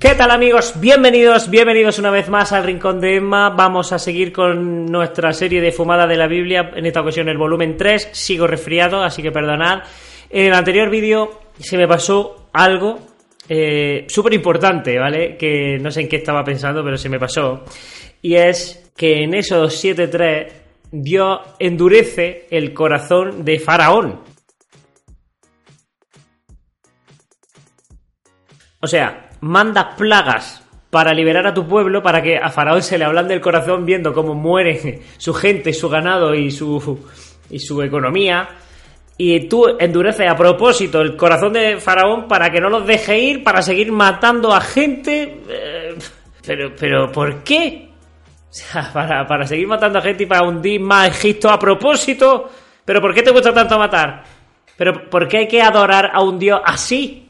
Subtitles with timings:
[0.00, 0.80] ¿Qué tal amigos?
[0.80, 3.50] Bienvenidos, bienvenidos una vez más al Rincón de Emma.
[3.50, 7.36] Vamos a seguir con nuestra serie de Fumada de la Biblia, en esta ocasión el
[7.36, 8.08] volumen 3.
[8.10, 9.82] Sigo resfriado, así que perdonad.
[10.30, 12.98] En el anterior vídeo se me pasó algo
[13.46, 15.36] eh, súper importante, ¿vale?
[15.36, 17.66] Que no sé en qué estaba pensando, pero se me pasó.
[18.22, 20.50] Y es que en esos 7.3
[20.92, 24.20] Dios endurece el corazón de Faraón.
[28.80, 33.04] O sea, mandas plagas para liberar a tu pueblo, para que a Faraón se le
[33.04, 36.98] hablan del corazón viendo cómo muere su gente, su ganado y su,
[37.48, 38.48] y su economía.
[39.16, 43.44] Y tú endureces a propósito el corazón de Faraón para que no los deje ir,
[43.44, 45.42] para seguir matando a gente.
[45.48, 45.94] Eh,
[46.44, 47.86] pero, pero, ¿por qué?
[48.50, 52.50] O sea, para, para seguir matando a gente y para hundir más Egipto a propósito.
[52.84, 54.24] ¿Pero por qué te gusta tanto matar?
[54.76, 57.29] ¿Pero por qué hay que adorar a un dios así?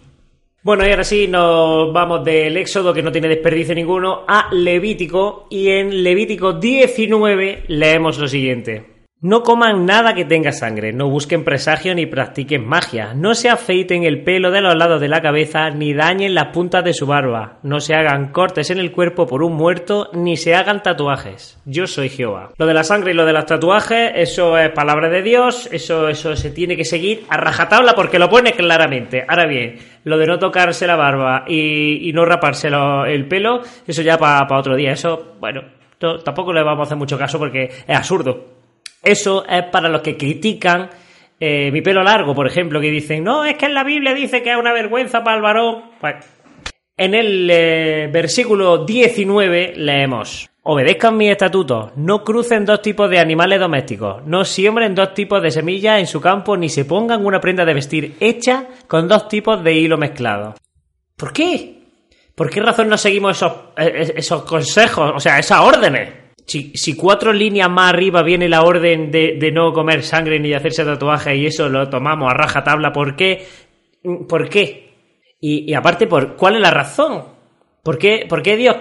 [0.62, 5.46] Bueno, y ahora sí nos vamos del Éxodo, que no tiene desperdicio ninguno, a Levítico.
[5.48, 8.99] Y en Levítico 19 leemos lo siguiente.
[9.22, 14.04] No coman nada que tenga sangre, no busquen presagio ni practiquen magia, no se afeiten
[14.04, 17.58] el pelo de los lados de la cabeza ni dañen las puntas de su barba,
[17.62, 21.60] no se hagan cortes en el cuerpo por un muerto ni se hagan tatuajes.
[21.66, 22.52] Yo soy Jehová.
[22.56, 26.08] Lo de la sangre y lo de los tatuajes, eso es palabra de Dios, eso,
[26.08, 29.26] eso se tiene que seguir a rajatabla porque lo pone claramente.
[29.28, 34.16] Ahora bien, lo de no tocarse la barba y, no raparse el pelo, eso ya
[34.16, 34.92] para otro día.
[34.92, 35.60] Eso, bueno,
[36.24, 38.59] tampoco le vamos a hacer mucho caso porque es absurdo.
[39.02, 40.90] Eso es para los que critican
[41.42, 44.42] eh, mi pelo largo, por ejemplo, que dicen, no, es que en la Biblia dice
[44.42, 45.84] que es una vergüenza para el varón.
[45.98, 46.16] Pues,
[46.98, 53.58] en el eh, versículo 19 leemos, obedezcan mis estatutos, no crucen dos tipos de animales
[53.58, 57.64] domésticos, no siembren dos tipos de semillas en su campo, ni se pongan una prenda
[57.64, 60.56] de vestir hecha con dos tipos de hilo mezclado.
[61.16, 61.84] ¿Por qué?
[62.34, 66.19] ¿Por qué razón no seguimos esos, eh, esos consejos, o sea, esas órdenes?
[66.50, 71.36] Si, cuatro líneas más arriba viene la orden de, no comer sangre ni hacerse tatuaje
[71.36, 73.46] y eso lo tomamos a raja tabla, ¿por qué?
[74.28, 74.90] ¿Por qué?
[75.40, 77.22] Y, aparte, ¿por ¿cuál es la razón?
[77.84, 78.78] ¿Por qué, por qué Dios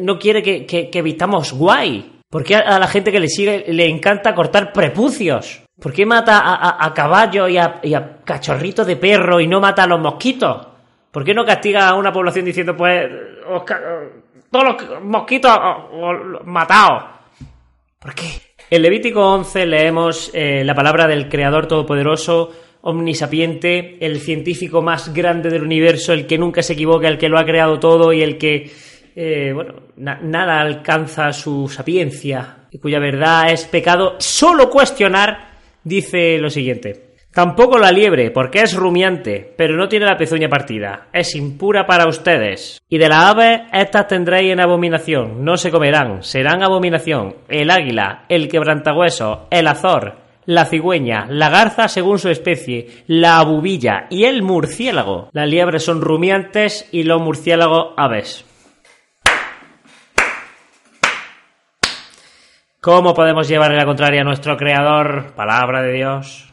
[0.00, 2.18] no quiere que, que, vistamos guay?
[2.28, 5.62] ¿Por qué a la gente que le sigue le encanta cortar prepucios?
[5.80, 9.60] ¿Por qué mata a, a, caballos y a, y a cachorritos de perro y no
[9.60, 10.71] mata a los mosquitos?
[11.12, 13.06] ¿Por qué no castiga a una población diciendo, pues,
[14.50, 15.58] todos los mosquitos
[16.44, 17.04] matados.
[17.98, 18.30] ¿Por qué?
[18.70, 22.50] En Levítico 11 leemos eh, la palabra del Creador Todopoderoso,
[22.80, 27.38] omnisapiente, el científico más grande del universo, el que nunca se equivoca, el que lo
[27.38, 28.70] ha creado todo y el que,
[29.14, 34.16] eh, bueno, nada alcanza su sapiencia y cuya verdad es pecado.
[34.18, 37.11] Solo cuestionar dice lo siguiente.
[37.32, 41.06] Tampoco la liebre, porque es rumiante, pero no tiene la pezuña partida.
[41.14, 42.82] Es impura para ustedes.
[42.90, 45.42] Y de las aves, estas tendréis en abominación.
[45.42, 47.36] No se comerán, serán abominación.
[47.48, 54.08] El águila, el quebrantahueso, el azor, la cigüeña, la garza según su especie, la abubilla
[54.10, 55.30] y el murciélago.
[55.32, 58.44] Las liebres son rumiantes y los murciélagos aves.
[62.82, 65.32] ¿Cómo podemos llevarle la contraria a nuestro creador?
[65.34, 66.51] Palabra de Dios.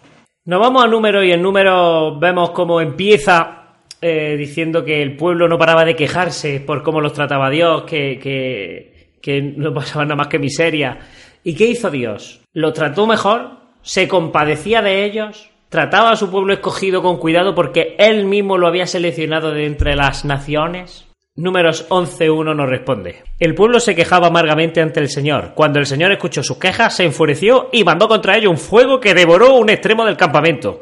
[0.49, 5.47] Nos vamos a número y en número vemos cómo empieza eh, diciendo que el pueblo
[5.47, 10.15] no paraba de quejarse por cómo los trataba Dios, que, que, que no pasaba nada
[10.15, 11.01] más que miseria.
[11.43, 12.41] ¿Y qué hizo Dios?
[12.51, 13.59] ¿Lo trató mejor?
[13.83, 15.51] ¿Se compadecía de ellos?
[15.69, 19.95] ¿Trataba a su pueblo escogido con cuidado porque él mismo lo había seleccionado de entre
[19.95, 21.08] las naciones?
[21.39, 23.23] Números 11.1 nos responde.
[23.39, 25.53] El pueblo se quejaba amargamente ante el Señor.
[25.55, 29.13] Cuando el Señor escuchó sus quejas, se enfureció y mandó contra ellos un fuego que
[29.13, 30.81] devoró un extremo del campamento.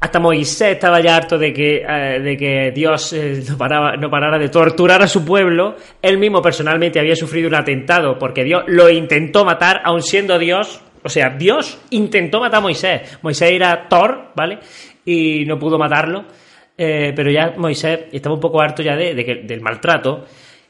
[0.00, 4.10] Hasta Moisés estaba ya harto de que, eh, de que Dios eh, no, paraba, no
[4.10, 5.76] parara de torturar a su pueblo.
[6.02, 10.80] Él mismo personalmente había sufrido un atentado porque Dios lo intentó matar, aun siendo Dios.
[11.04, 13.18] O sea, Dios intentó matar a Moisés.
[13.22, 14.58] Moisés era Thor, ¿vale?
[15.04, 16.24] Y no pudo matarlo.
[16.80, 20.24] Eh, pero ya Moisés estaba un poco harto ya de, del maltrato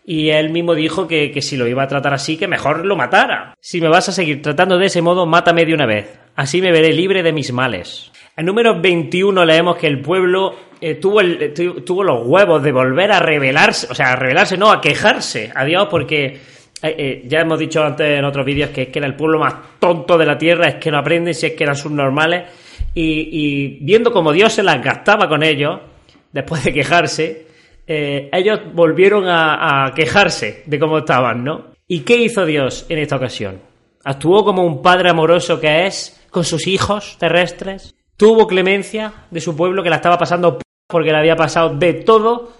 [0.07, 2.97] y él mismo dijo que, que, si lo iba a tratar así, que mejor lo
[2.97, 3.55] matara.
[3.61, 6.19] Si me vas a seguir tratando de ese modo, mátame de una vez.
[6.35, 8.11] Así me veré libre de mis males.
[8.35, 12.73] En número 21 leemos que el pueblo eh, tuvo, el- tu- tuvo los huevos de
[12.73, 16.41] volver a rebelarse, o sea, a rebelarse, no, a quejarse a Dios porque eh,
[16.83, 20.17] eh, ya hemos dicho antes en otros vídeos que, que era el pueblo más tonto
[20.17, 22.45] de la tierra, es que no aprenden, si es que eran subnormales,
[22.95, 25.81] y, y viendo como Dios se las gastaba con ellos,
[26.33, 27.47] después de quejarse,
[27.91, 31.69] eh, ellos volvieron a, quejarse de cómo estaban, ¿no?
[31.87, 33.61] ¿Y qué hizo Dios en esta ocasión?
[34.05, 37.95] Actuó como un padre amoroso que es con sus hijos terrestres.
[38.19, 42.53] Tuvo clemencia de su pueblo que la estaba pasando porque le había pasado de todo.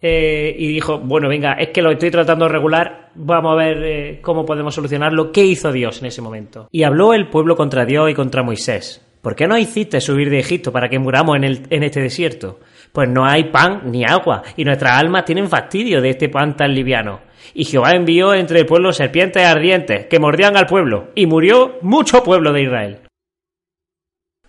[0.00, 3.82] eh, y dijo, bueno, venga, es que lo estoy tratando de regular, vamos a ver
[3.82, 5.32] eh, cómo podemos solucionarlo.
[5.32, 6.68] ¿Qué hizo Dios en ese momento?
[6.70, 9.02] Y habló el pueblo contra Dios y contra Moisés.
[9.22, 12.60] ¿Por qué no hiciste subir de Egipto para que muramos en este desierto?
[12.96, 16.72] Pues no hay pan ni agua, y nuestras almas tienen fastidio de este pan tan
[16.72, 17.20] liviano.
[17.52, 22.24] Y Jehová envió entre el pueblo serpientes ardientes que mordían al pueblo, y murió mucho
[22.24, 23.00] pueblo de Israel.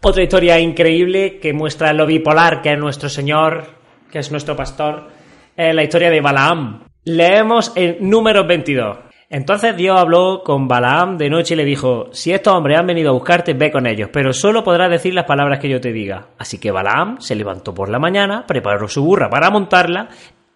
[0.02, 3.66] Otra historia increíble que muestra lo bipolar que es nuestro Señor,
[4.10, 5.10] que es nuestro pastor,
[5.58, 6.86] es la historia de Balaam.
[7.04, 9.07] Leemos en número 22.
[9.30, 13.10] Entonces Dios habló con Balaam de noche y le dijo, si estos hombres han venido
[13.10, 16.28] a buscarte, ve con ellos, pero solo podrás decir las palabras que yo te diga.
[16.38, 20.08] Así que Balaam se levantó por la mañana, preparó su burra para montarla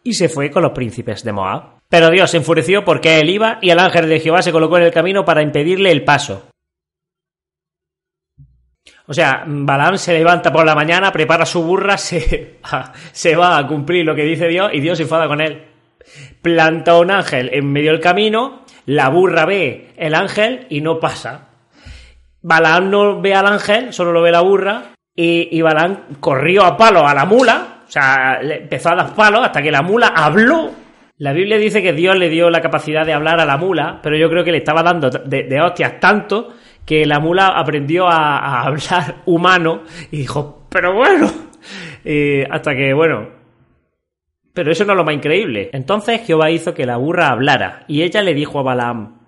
[0.03, 1.81] y se fue con los príncipes de Moab.
[1.89, 4.83] Pero Dios se enfureció porque él iba y el ángel de Jehová se colocó en
[4.83, 6.47] el camino para impedirle el paso.
[9.07, 12.59] O sea, Balaam se levanta por la mañana, prepara su burra, se,
[13.11, 15.65] se va a cumplir lo que dice Dios y Dios se enfada con él.
[16.41, 21.49] Planta un ángel en medio del camino, la burra ve el ángel y no pasa.
[22.41, 26.75] Balaam no ve al ángel, solo lo ve la burra y, y Balaam corrió a
[26.77, 30.71] palo a la mula, o sea, empezó a dar palos hasta que la mula habló.
[31.17, 34.17] La Biblia dice que Dios le dio la capacidad de hablar a la mula, pero
[34.17, 36.55] yo creo que le estaba dando de, de hostias tanto
[36.85, 41.29] que la mula aprendió a, hablar humano y dijo, pero bueno,
[42.03, 43.40] Y hasta que, bueno,
[44.53, 45.69] pero eso no es lo más increíble.
[45.73, 49.19] Entonces Jehová hizo que la burra hablara, y ella le dijo a Balaam,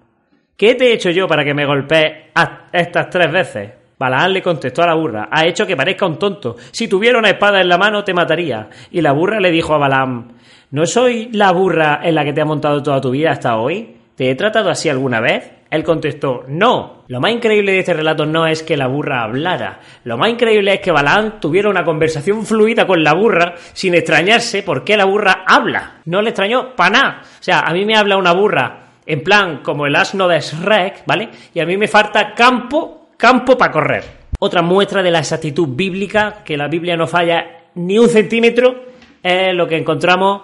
[0.57, 2.31] ¿qué te he hecho yo para que me golpees
[2.71, 3.71] estas tres veces?
[3.97, 6.57] Balaam le contestó a la burra, ha hecho que parezca un tonto.
[6.71, 8.69] Si tuviera una espada en la mano te mataría.
[8.91, 10.33] Y la burra le dijo a Balaam,
[10.71, 13.92] ¿no soy la burra en la que te ha montado toda tu vida hasta hoy?
[14.15, 15.51] ¿Te he tratado así alguna vez?
[15.71, 17.03] Él contestó, no.
[17.07, 19.79] Lo más increíble de este relato no es que la burra hablara.
[20.03, 24.61] Lo más increíble es que Balaam tuviera una conversación fluida con la burra sin extrañarse
[24.61, 26.01] por qué la burra habla.
[26.05, 27.21] No le extrañó para nada.
[27.23, 31.05] O sea, a mí me habla una burra en plan como el asno de Shrek,
[31.07, 31.29] ¿vale?
[31.51, 34.03] Y a mí me falta campo, campo para correr.
[34.37, 38.75] Otra muestra de la exactitud bíblica, que la Biblia no falla ni un centímetro,
[39.23, 40.41] es lo que encontramos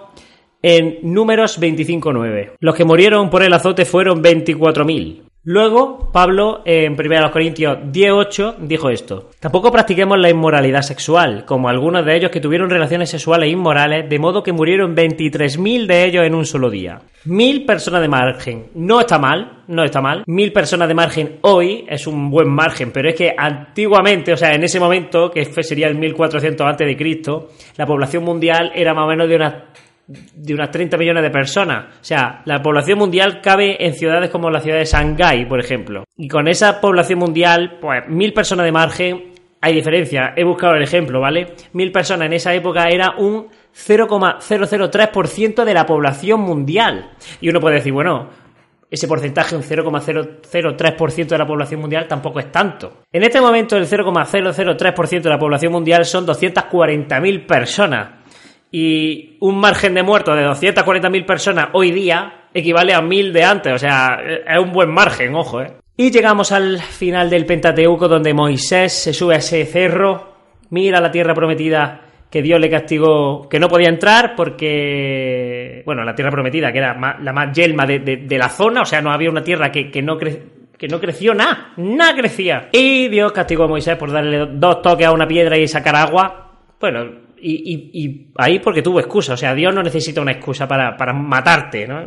[0.62, 2.52] en Números 25.9.
[2.58, 5.30] Los que murieron por el azote fueron 24.000.
[5.42, 9.30] Luego, Pablo, en 1 Corintios 10.8, dijo esto.
[9.40, 14.18] Tampoco practiquemos la inmoralidad sexual, como algunos de ellos que tuvieron relaciones sexuales inmorales, de
[14.18, 17.00] modo que murieron 23.000 de ellos en un solo día.
[17.24, 18.66] Mil personas de margen.
[18.74, 20.24] No está mal, no está mal.
[20.26, 24.52] Mil personas de margen hoy es un buen margen, pero es que antiguamente, o sea,
[24.52, 27.48] en ese momento, que sería el 1400 antes de Cristo,
[27.78, 29.54] la población mundial era más o menos de unas
[30.34, 31.96] de unas 30 millones de personas.
[32.00, 36.04] O sea, la población mundial cabe en ciudades como la ciudad de Shanghái, por ejemplo.
[36.16, 40.32] Y con esa población mundial, pues mil personas de margen, hay diferencia.
[40.36, 41.54] He buscado el ejemplo, ¿vale?
[41.74, 47.10] Mil personas en esa época era un 0,003% de la población mundial.
[47.40, 48.28] Y uno puede decir, bueno,
[48.90, 53.04] ese porcentaje, un 0,003% de la población mundial, tampoco es tanto.
[53.12, 58.19] En este momento, el 0,003% de la población mundial son 240.000 personas.
[58.72, 63.72] Y un margen de muertos de 240.000 personas hoy día equivale a 1.000 de antes.
[63.74, 65.72] O sea, es un buen margen, ojo, ¿eh?
[65.96, 70.34] Y llegamos al final del Pentateuco donde Moisés se sube a ese cerro,
[70.70, 72.00] mira la tierra prometida
[72.30, 76.94] que Dios le castigó, que no podía entrar porque, bueno, la tierra prometida, que era
[77.20, 79.90] la más yelma de, de- de la zona, o sea, no había una tierra que,
[79.90, 80.40] que no cre-
[80.78, 82.68] que no creció nada, nada crecía.
[82.72, 86.52] Y Dios castigó a Moisés por darle dos toques a una piedra y sacar agua.
[86.80, 87.04] Bueno,
[87.42, 91.86] y, ahí porque tuvo excusa, o sea, Dios no necesita una excusa para, para matarte,
[91.86, 92.02] ¿no?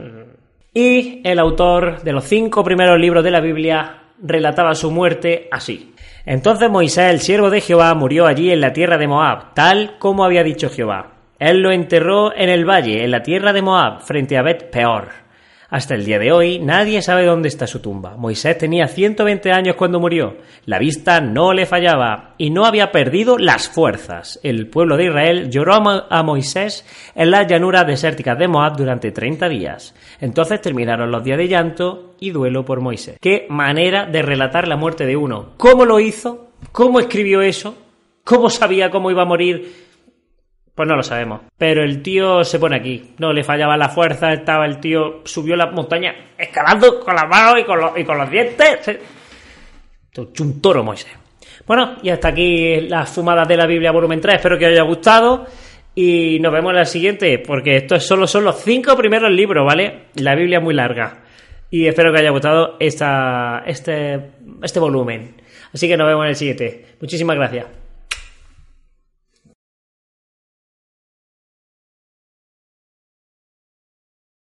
[0.73, 5.93] Y el autor de los cinco primeros libros de la Biblia relataba su muerte así.
[6.25, 10.23] Entonces Moisés, el siervo de Jehová, murió allí en la tierra de Moab, tal como
[10.23, 11.11] había dicho Jehová.
[11.37, 15.22] Él lo enterró en el valle, en la tierra de Moab, frente a Bet Peor.
[15.73, 18.15] Hasta el día de hoy nadie sabe dónde está su tumba.
[18.15, 20.37] Moisés tenía 120 años cuando murió.
[20.67, 24.39] La vista no le fallaba y no había perdido las fuerzas.
[24.43, 28.77] El pueblo de Israel lloró a Mo- a Moisés en las llanuras desérticas de Moab
[28.77, 29.95] durante 30 días.
[30.21, 33.17] Entonces terminaron los días de llanto y duelo por Moisés.
[33.19, 35.53] Qué manera de relatar la muerte de uno.
[35.57, 36.49] ¿Cómo lo hizo?
[36.71, 37.75] ¿Cómo escribió eso?
[38.23, 39.82] ¿Cómo sabía cómo iba a morir?
[40.75, 41.41] Pues no lo sabemos.
[41.57, 43.13] Pero el tío se pone aquí.
[43.19, 47.59] No le fallaba la fuerza, estaba el tío, subió la montaña escalando con las manos
[47.59, 48.99] y con los, y con los dientes.
[50.39, 51.13] Un toro, Moisés.
[51.65, 54.35] Bueno, y hasta aquí las fumadas de la Biblia volumen 3.
[54.35, 55.45] Espero que os haya gustado.
[55.95, 60.05] Y nos vemos en la siguiente, porque estos solo son los cinco primeros libros, ¿vale?
[60.15, 61.21] La Biblia es muy larga.
[61.69, 64.31] Y espero que os haya gustado esta, este,
[64.63, 65.35] este volumen.
[65.71, 66.85] Así que nos vemos en el siguiente.
[66.99, 67.82] Muchísimas gracias.